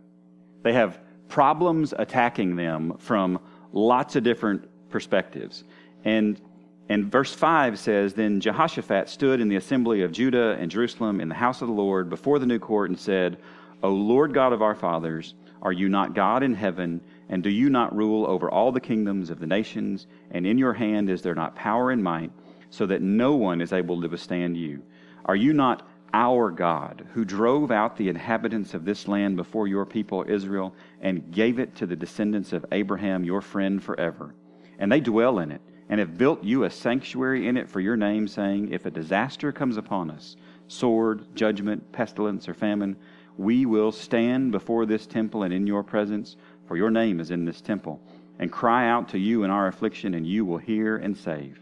[0.63, 3.41] They have problems attacking them from
[3.73, 5.65] lots of different perspectives.
[6.05, 6.41] And
[6.89, 11.29] and verse 5 says Then Jehoshaphat stood in the assembly of Judah and Jerusalem in
[11.29, 13.39] the house of the Lord before the new court and said,
[13.83, 17.01] O Lord God of our fathers, are you not God in heaven?
[17.29, 20.07] And do you not rule over all the kingdoms of the nations?
[20.33, 22.31] And in your hand is there not power and might,
[22.69, 24.83] so that no one is able to withstand you?
[25.25, 29.87] Are you not our God, who drove out the inhabitants of this land before your
[29.87, 34.35] people Israel, and gave it to the descendants of Abraham, your friend, forever?
[34.79, 37.97] And they dwell in it and have built you a sanctuary in it for your
[37.97, 40.37] name, saying, If a disaster comes upon us,
[40.69, 42.97] sword, judgment, pestilence, or famine,
[43.37, 47.45] we will stand before this temple and in your presence, for your name is in
[47.45, 48.01] this temple,
[48.39, 51.61] and cry out to you in our affliction, and you will hear and save.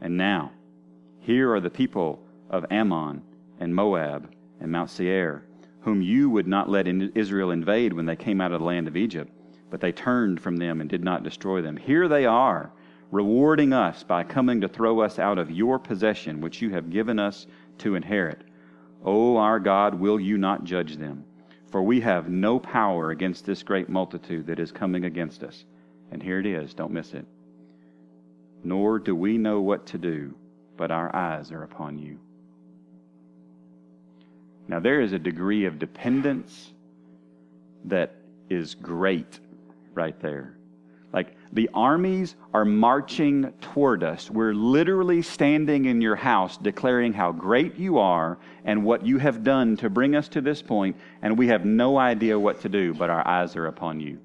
[0.00, 0.52] And now,
[1.20, 3.22] here are the people of Ammon
[3.60, 5.44] and Moab and Mount Seir,
[5.80, 8.96] whom you would not let Israel invade when they came out of the land of
[8.96, 9.32] Egypt,
[9.70, 11.76] but they turned from them and did not destroy them.
[11.76, 12.72] Here they are
[13.10, 17.18] rewarding us by coming to throw us out of your possession, which you have given
[17.18, 17.46] us
[17.78, 18.42] to inherit.
[19.04, 21.24] O our God, will you not judge them?
[21.70, 25.64] For we have no power against this great multitude that is coming against us.
[26.10, 27.26] And here it is, don't miss it.
[28.64, 30.34] Nor do we know what to do,
[30.76, 32.18] but our eyes are upon you.
[34.68, 36.72] Now, there is a degree of dependence
[37.84, 38.16] that
[38.50, 39.38] is great
[39.94, 40.56] right there.
[41.12, 44.30] Like the armies are marching toward us.
[44.30, 49.44] We're literally standing in your house declaring how great you are and what you have
[49.44, 52.92] done to bring us to this point, and we have no idea what to do,
[52.92, 54.18] but our eyes are upon you.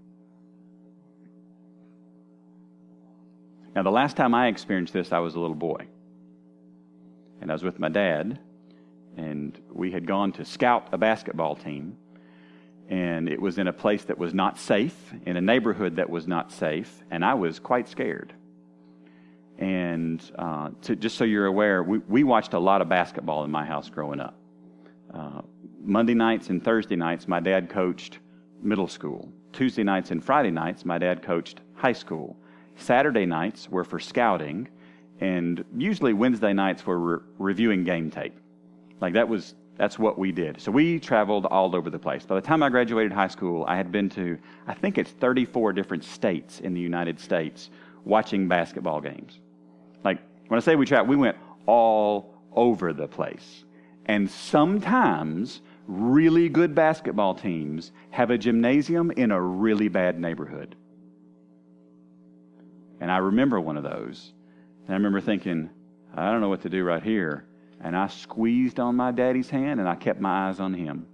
[3.73, 5.88] Now, the last time I experienced this, I was a little boy.
[7.39, 8.39] And I was with my dad,
[9.17, 11.97] and we had gone to scout a basketball team.
[12.89, 14.95] And it was in a place that was not safe,
[15.26, 18.34] in a neighborhood that was not safe, and I was quite scared.
[19.58, 23.52] And uh, to, just so you're aware, we, we watched a lot of basketball in
[23.52, 24.36] my house growing up.
[25.13, 25.41] Uh,
[25.84, 28.19] Monday nights and Thursday nights, my dad coached
[28.62, 29.32] middle school.
[29.54, 32.38] Tuesday nights and Friday nights, my dad coached high school.
[32.76, 34.67] Saturday nights were for scouting,
[35.19, 38.38] and usually Wednesday nights were re- reviewing game tape.
[39.01, 40.61] Like that was that's what we did.
[40.61, 42.23] So we traveled all over the place.
[42.23, 44.37] By the time I graduated high school, I had been to
[44.67, 47.69] I think it's 34 different states in the United States
[48.05, 49.39] watching basketball games.
[50.03, 53.63] Like when I say we traveled, we went all over the place.
[54.05, 60.75] And sometimes really good basketball teams have a gymnasium in a really bad neighborhood.
[62.99, 64.33] And I remember one of those.
[64.85, 65.69] And I remember thinking,
[66.15, 67.45] I don't know what to do right here.
[67.84, 71.08] And I squeezed on my daddy's hand and I kept my eyes on him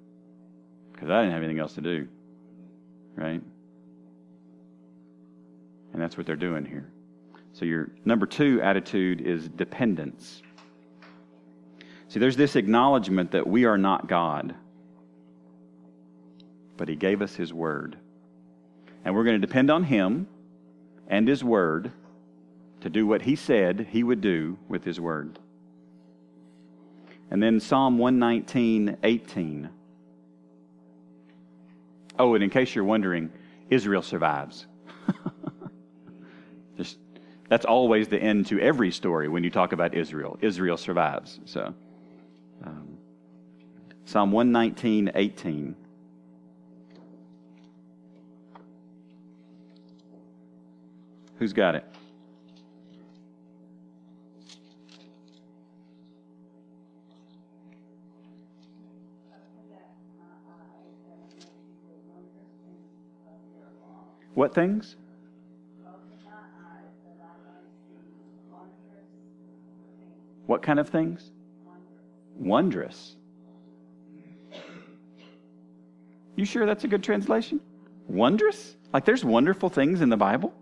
[0.91, 2.07] because I didn't have anything else to do.
[3.15, 3.41] Right?
[5.93, 6.89] And that's what they're doing here.
[7.53, 10.43] So, your number two attitude is dependence.
[12.09, 14.53] See, there's this acknowledgement that we are not God,
[16.75, 17.97] but He gave us His Word.
[19.03, 20.27] And we're going to depend on Him
[21.07, 21.91] and His Word
[22.81, 25.39] to do what He said He would do with His Word.
[27.29, 29.69] And then Psalm 119, 18.
[32.19, 33.31] Oh, and in case you're wondering,
[33.69, 34.65] Israel survives.
[36.77, 36.97] Just,
[37.49, 40.37] that's always the end to every story when you talk about Israel.
[40.41, 41.39] Israel survives.
[41.45, 41.73] So,
[42.63, 42.97] um,
[44.05, 45.75] Psalm 119, 18.
[51.39, 51.85] Who's got it?
[64.37, 64.95] What things?
[70.45, 71.31] What kind of things?
[72.35, 73.15] Wondrous.
[76.35, 77.59] You sure that's a good translation?
[78.07, 78.75] Wondrous?
[78.93, 80.53] Like there's wonderful things in the Bible?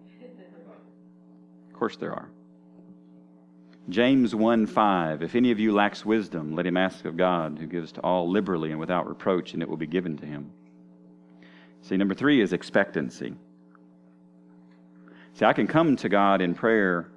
[1.67, 2.29] Of course there are.
[3.89, 5.21] James 1 5.
[5.21, 8.31] If any of you lacks wisdom, let him ask of God, who gives to all
[8.31, 10.49] liberally and without reproach, and it will be given to him.
[11.81, 13.35] See, number three is expectancy.
[15.35, 17.09] See, I can come to God in prayer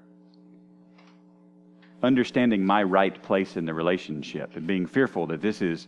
[2.03, 5.87] understanding my right place in the relationship and being fearful that this is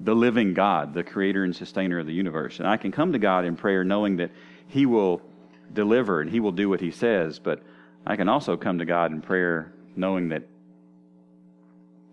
[0.00, 2.60] the living God, the creator and sustainer of the universe.
[2.60, 4.30] And I can come to God in prayer knowing that
[4.68, 5.22] He will
[5.72, 7.62] deliver and He will do what He says, but
[8.06, 10.42] I can also come to God in prayer knowing that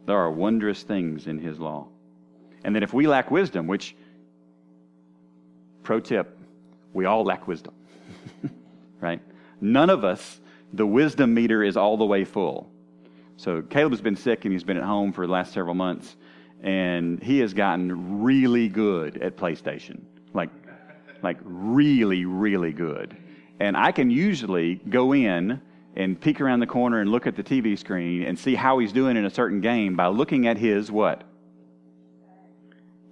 [0.08, 1.88] there are wondrous things in His law.
[2.64, 3.96] And that if we lack wisdom, which,
[5.84, 6.38] pro tip,
[6.94, 7.74] we all lack wisdom,
[9.02, 9.22] right?
[9.62, 10.40] None of us,
[10.74, 12.70] the wisdom meter is all the way full.
[13.38, 16.16] So Caleb's been sick and he's been at home for the last several months,
[16.62, 20.02] and he has gotten really good at PlayStation.
[20.34, 20.50] Like,
[21.24, 23.16] like really, really good.
[23.60, 25.62] And I can usually go in
[25.96, 28.94] and peek around the corner and look at the TV screen and see how he's
[28.94, 31.24] doing in a certain game by looking at his what?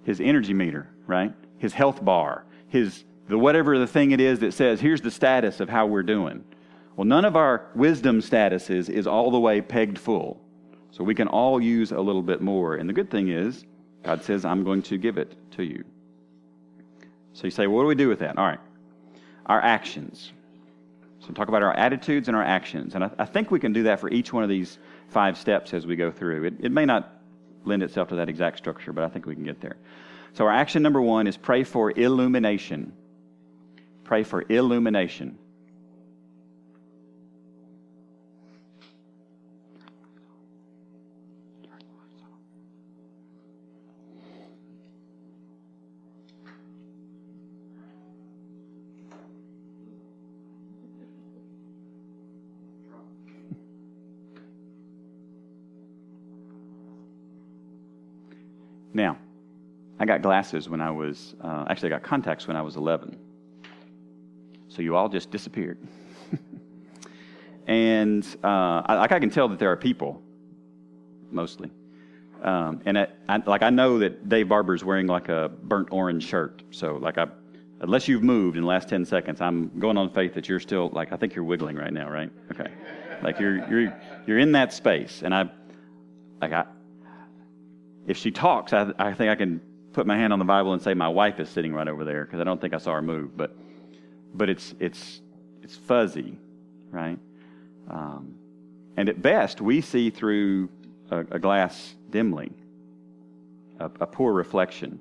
[0.04, 1.34] His energy meter, right?
[1.58, 5.60] His health bar, his the whatever the thing it is that says, here's the status
[5.60, 6.44] of how we're doing.
[6.96, 10.40] Well, none of our wisdom statuses is all the way pegged full.
[10.90, 12.74] So we can all use a little bit more.
[12.74, 13.64] And the good thing is,
[14.02, 15.84] God says, I'm going to give it to you.
[17.34, 18.36] So you say, well, what do we do with that?
[18.38, 18.58] All right.
[19.46, 20.32] Our actions.
[21.20, 22.94] So talk about our attitudes and our actions.
[22.94, 25.74] And I, I, think we can do that for each one of these five steps
[25.74, 26.44] as we go through.
[26.44, 27.20] It, it may not
[27.64, 29.76] lend itself to that exact structure, but I think we can get there.
[30.32, 32.92] So our action number one is pray for illumination.
[34.08, 35.36] Pray for illumination.
[58.94, 59.18] Now,
[60.00, 63.27] I got glasses when I was, uh, actually, I got contacts when I was 11.
[64.78, 65.76] So you all just disappeared.
[67.66, 70.22] and uh, I, like I can tell that there are people,
[71.32, 71.72] mostly.
[72.44, 76.28] Um, and I, I, like I know that Dave Barber's wearing like a burnt orange
[76.28, 76.62] shirt.
[76.70, 77.26] So like I,
[77.80, 80.90] unless you've moved in the last 10 seconds, I'm going on faith that you're still
[80.90, 82.30] like I think you're wiggling right now, right?
[82.52, 82.70] Okay.
[83.20, 85.50] Like you're you're you're in that space, and I
[86.40, 86.66] like I.
[88.06, 89.60] If she talks, I, I think I can
[89.92, 92.26] put my hand on the Bible and say my wife is sitting right over there
[92.26, 93.56] because I don't think I saw her move, but
[94.34, 95.20] but it's it's
[95.62, 96.38] it's fuzzy,
[96.90, 97.18] right?
[97.88, 98.34] Um,
[98.96, 100.68] and at best, we see through
[101.10, 102.52] a, a glass dimly,
[103.78, 104.98] a, a poor reflection,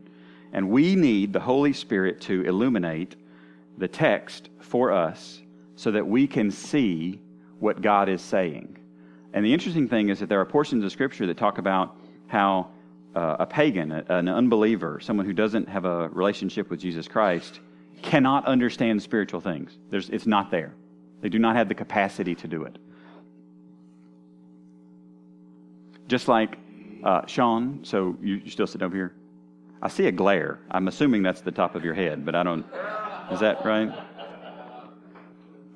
[0.53, 3.15] and we need the Holy Spirit to illuminate
[3.78, 5.41] the text for us
[5.75, 7.19] so that we can see
[7.59, 8.78] what God is saying.
[9.34, 11.95] And the interesting thing is that there are portions of Scripture that talk about
[12.28, 12.69] how
[13.15, 17.59] uh, a pagan, an unbeliever, someone who doesn't have a relationship with Jesus Christ,
[18.01, 19.77] cannot understand spiritual things.
[19.89, 20.73] There's, it's not there.
[21.21, 22.77] They do not have the capacity to do it.
[26.07, 26.57] Just like
[27.03, 29.13] uh, Sean, so you, you still sitting over here?
[29.81, 30.59] I see a glare.
[30.71, 32.65] I'm assuming that's the top of your head, but I don't.
[33.31, 33.91] Is that right?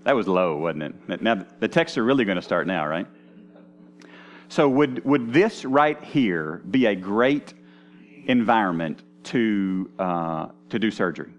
[0.04, 1.22] That was low, wasn't it?
[1.22, 3.06] Now, the texts are really going to start now, right?
[4.50, 7.54] So, would, would this right here be a great
[8.26, 11.32] environment to, uh, to do surgery?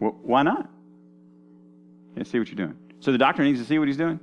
[0.00, 0.68] Well, why not?
[2.16, 2.76] Yeah, see what you're doing.
[3.00, 4.20] So, the doctor needs to see what he's doing?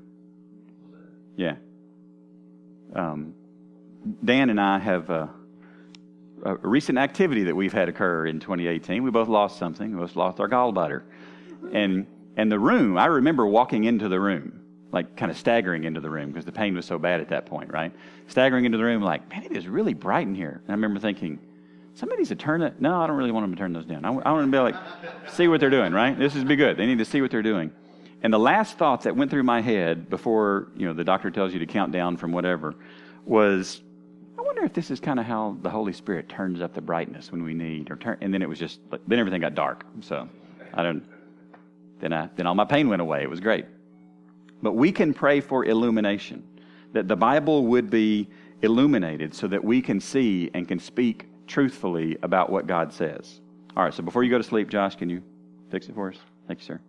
[1.35, 1.55] Yeah.
[2.95, 3.33] Um,
[4.23, 5.27] Dan and I have uh,
[6.43, 9.03] a recent activity that we've had occur in 2018.
[9.03, 9.91] We both lost something.
[9.91, 11.03] We both lost our gallbladder.
[11.73, 14.61] And, and the room, I remember walking into the room
[14.91, 17.45] like kind of staggering into the room because the pain was so bad at that
[17.45, 17.93] point, right?
[18.27, 20.61] Staggering into the room, like, man, it is really bright in here.
[20.63, 21.39] And I remember thinking,
[21.93, 22.79] somebody needs to turn it.
[22.79, 24.05] No, I don't really want them to turn those down.
[24.05, 24.75] I, I want to be like,
[25.29, 26.17] see what they're doing, right?
[26.17, 26.77] This is be good.
[26.77, 27.71] They need to see what they're doing.
[28.23, 31.53] And the last thought that went through my head before, you know, the doctor tells
[31.53, 32.75] you to count down from whatever
[33.25, 33.81] was,
[34.37, 37.31] I wonder if this is kind of how the Holy Spirit turns up the brightness
[37.31, 38.17] when we need, or turn.
[38.21, 39.85] And then it was just, then everything got dark.
[40.01, 40.29] So
[40.73, 41.03] I don't.
[41.99, 43.21] Then I, then all my pain went away.
[43.21, 43.65] It was great.
[44.61, 46.43] But we can pray for illumination,
[46.93, 48.27] that the Bible would be
[48.61, 53.41] illuminated so that we can see and can speak truthfully about what God says.
[53.75, 55.21] All right, so before you go to sleep, Josh, can you
[55.69, 56.17] fix it for us?
[56.47, 56.79] Thank you, sir.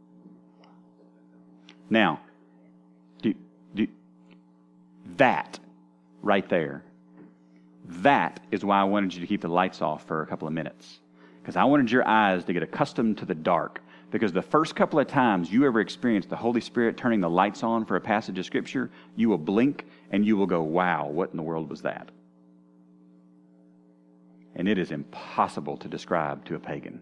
[1.91, 2.21] Now,
[3.21, 3.35] do,
[3.75, 3.89] do,
[5.17, 5.59] that
[6.23, 6.85] right there,
[7.87, 10.55] that is why I wanted you to keep the lights off for a couple of
[10.55, 11.01] minutes.
[11.43, 13.83] Because I wanted your eyes to get accustomed to the dark
[14.13, 17.65] because the first couple of times you ever experience the Holy Spirit turning the lights
[17.65, 21.31] on for a passage of Scripture, you will blink and you will go, wow, what
[21.31, 22.11] in the world was that?
[24.55, 27.01] And it is impossible to describe to a pagan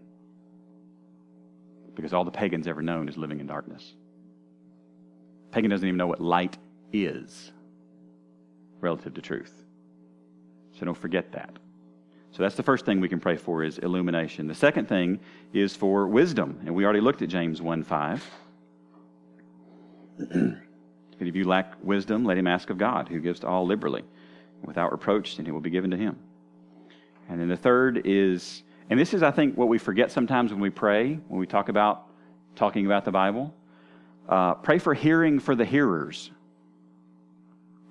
[1.95, 3.93] because all the pagan's ever known is living in darkness.
[5.51, 6.57] Pagan doesn't even know what light
[6.93, 7.51] is
[8.79, 9.53] relative to truth.
[10.79, 11.59] So don't forget that.
[12.31, 14.47] So that's the first thing we can pray for is illumination.
[14.47, 15.19] The second thing
[15.53, 18.31] is for wisdom, and we already looked at James 1 5.
[21.19, 24.03] if you lack wisdom, let him ask of God, who gives to all liberally,
[24.63, 26.17] without reproach, and it will be given to him.
[27.31, 30.59] And then the third is, and this is, I think, what we forget sometimes when
[30.59, 32.07] we pray, when we talk about
[32.55, 33.53] talking about the Bible.
[34.27, 36.29] Uh, pray for hearing for the hearers.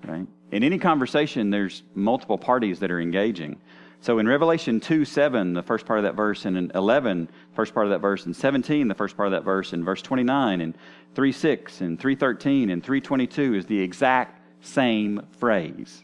[0.05, 0.27] Right?
[0.51, 3.59] In any conversation, there's multiple parties that are engaging.
[4.01, 7.73] So in Revelation 2 7, the first part of that verse, and in 11, first
[7.73, 10.61] part of that verse, and 17, the first part of that verse, and verse 29,
[10.61, 10.77] and
[11.15, 16.03] 3 6, and 313, and 322 is the exact same phrase.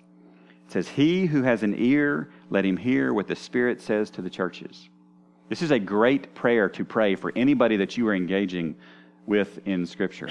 [0.65, 4.22] It says, He who has an ear, let him hear what the Spirit says to
[4.22, 4.89] the churches.
[5.50, 8.76] This is a great prayer to pray for anybody that you are engaging
[9.26, 10.30] with in Scripture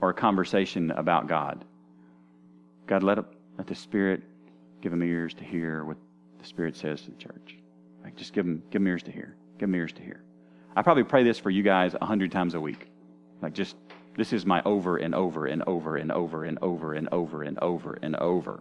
[0.00, 1.64] or a conversation about God.
[2.86, 3.18] God, let,
[3.56, 4.22] let the Spirit
[4.82, 5.96] give them ears to hear what
[6.38, 7.56] the Spirit says to the church.
[8.02, 9.34] Like, just give them, give ears to hear.
[9.58, 10.22] Give them ears to hear.
[10.76, 12.88] I probably pray this for you guys a hundred times a week.
[13.40, 13.76] Like, just,
[14.16, 17.58] this is my over and over and over and over and over and over and
[17.60, 18.60] over and over.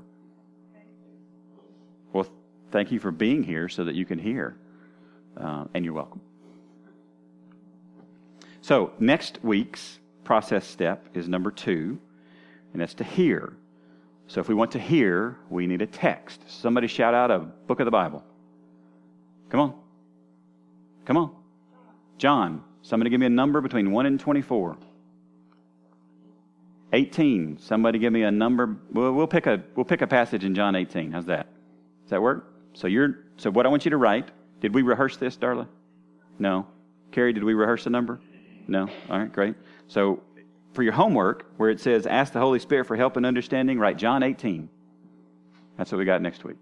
[2.13, 2.27] Well,
[2.73, 4.57] thank you for being here so that you can hear.
[5.37, 6.19] Uh, and you're welcome.
[8.61, 11.99] So, next week's process step is number two,
[12.73, 13.53] and that's to hear.
[14.27, 16.41] So if we want to hear, we need a text.
[16.47, 18.23] Somebody shout out a book of the Bible.
[19.49, 19.73] Come on.
[21.05, 21.35] Come on.
[22.17, 24.77] John, somebody give me a number between 1 and 24.
[26.93, 27.57] 18.
[27.59, 28.77] Somebody give me a number.
[28.91, 31.11] We'll, we'll, pick a, we'll pick a passage in John 18.
[31.11, 31.47] How's that?
[32.03, 32.52] Does that work?
[32.73, 34.29] So you're so what I want you to write.
[34.59, 35.67] Did we rehearse this, Darla?
[36.39, 36.67] No.
[37.11, 38.19] Carrie, did we rehearse the number?
[38.67, 38.87] No.
[39.09, 39.55] All right, great.
[39.87, 40.23] So
[40.73, 43.97] for your homework, where it says, Ask the Holy Spirit for help and understanding, write
[43.97, 44.69] John 18.
[45.77, 46.57] That's what we got next week.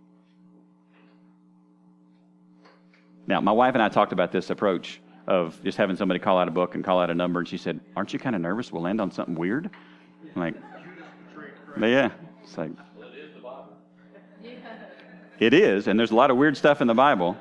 [3.27, 6.47] Now, my wife and I talked about this approach of just having somebody call out
[6.47, 8.71] a book and call out a number, and she said, Aren't you kind of nervous
[8.71, 9.69] we'll land on something weird?
[10.35, 10.55] I'm like,
[11.79, 12.11] yeah.
[12.43, 12.71] It's like,
[15.41, 17.35] It is, and there's a lot of weird stuff in the Bible.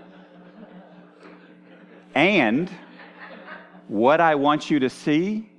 [2.14, 2.70] And
[3.88, 5.51] what I want you to see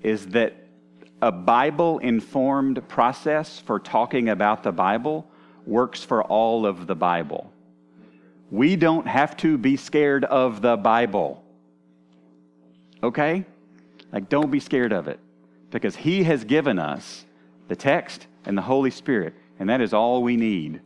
[0.00, 0.54] is that
[1.20, 5.28] a Bible informed process for talking about the Bible
[5.66, 7.52] works for all of the Bible.
[8.52, 11.42] We don't have to be scared of the Bible.
[13.02, 13.44] Okay?
[14.12, 15.18] Like, don't be scared of it
[15.72, 17.24] because He has given us
[17.66, 20.80] the text and the Holy Spirit, and that is all we need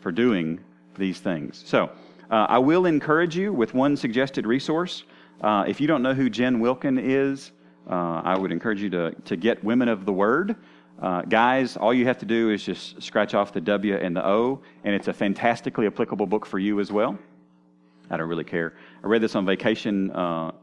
[0.00, 0.60] for doing
[0.96, 1.62] these things.
[1.66, 1.90] So,
[2.30, 5.04] uh, I will encourage you with one suggested resource.
[5.40, 7.52] Uh, if you don't know who Jen Wilkin is,
[7.88, 10.56] uh, I would encourage you to, to get Women of the Word.
[11.00, 14.26] Uh, guys, all you have to do is just scratch off the W and the
[14.26, 17.18] O, and it's a fantastically applicable book for you as well.
[18.10, 18.74] I don't really care.
[19.02, 20.54] I read this on vacation uh, a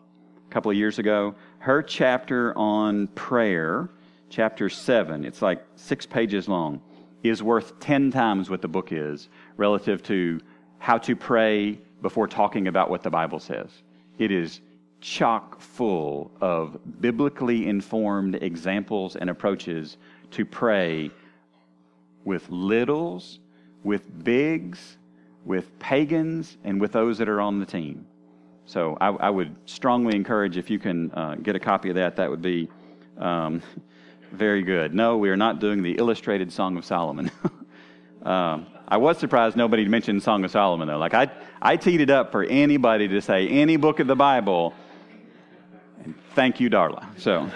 [0.49, 1.35] couple of years ago.
[1.59, 3.89] Her chapter on prayer,
[4.29, 6.81] chapter 7, it's like six pages long,
[7.29, 10.39] is worth 10 times what the book is relative to
[10.79, 13.69] how to pray before talking about what the Bible says.
[14.17, 14.61] It is
[15.01, 19.97] chock full of biblically informed examples and approaches
[20.31, 21.11] to pray
[22.23, 23.39] with littles,
[23.83, 24.97] with bigs,
[25.45, 28.05] with pagans, and with those that are on the team.
[28.65, 32.15] So I, I would strongly encourage if you can uh, get a copy of that,
[32.15, 32.67] that would be
[33.17, 33.61] um,
[34.31, 34.93] very good.
[34.93, 37.31] No, we are not doing the illustrated Song of Solomon.
[38.23, 40.97] um, I was surprised nobody mentioned Song of Solomon, though.
[40.97, 44.73] Like, I, I teed it up for anybody to say any book of the Bible.
[46.03, 47.05] And thank you, Darla.
[47.19, 47.39] So.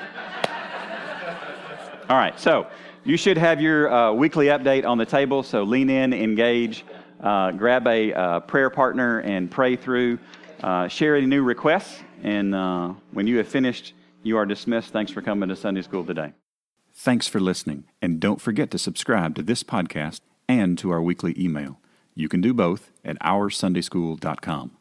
[2.09, 2.67] All right, so
[3.03, 6.85] you should have your uh, weekly update on the table, so lean in, engage,
[7.21, 10.17] uh, grab a uh, prayer partner, and pray through.
[10.63, 13.93] Uh, share any new requests, and uh, when you have finished,
[14.23, 14.91] you are dismissed.
[14.91, 16.33] Thanks for coming to Sunday School today.
[17.01, 20.19] Thanks for listening, and don't forget to subscribe to this podcast
[20.49, 21.79] and to our weekly email.
[22.13, 24.78] You can do both at oursundayschool.com.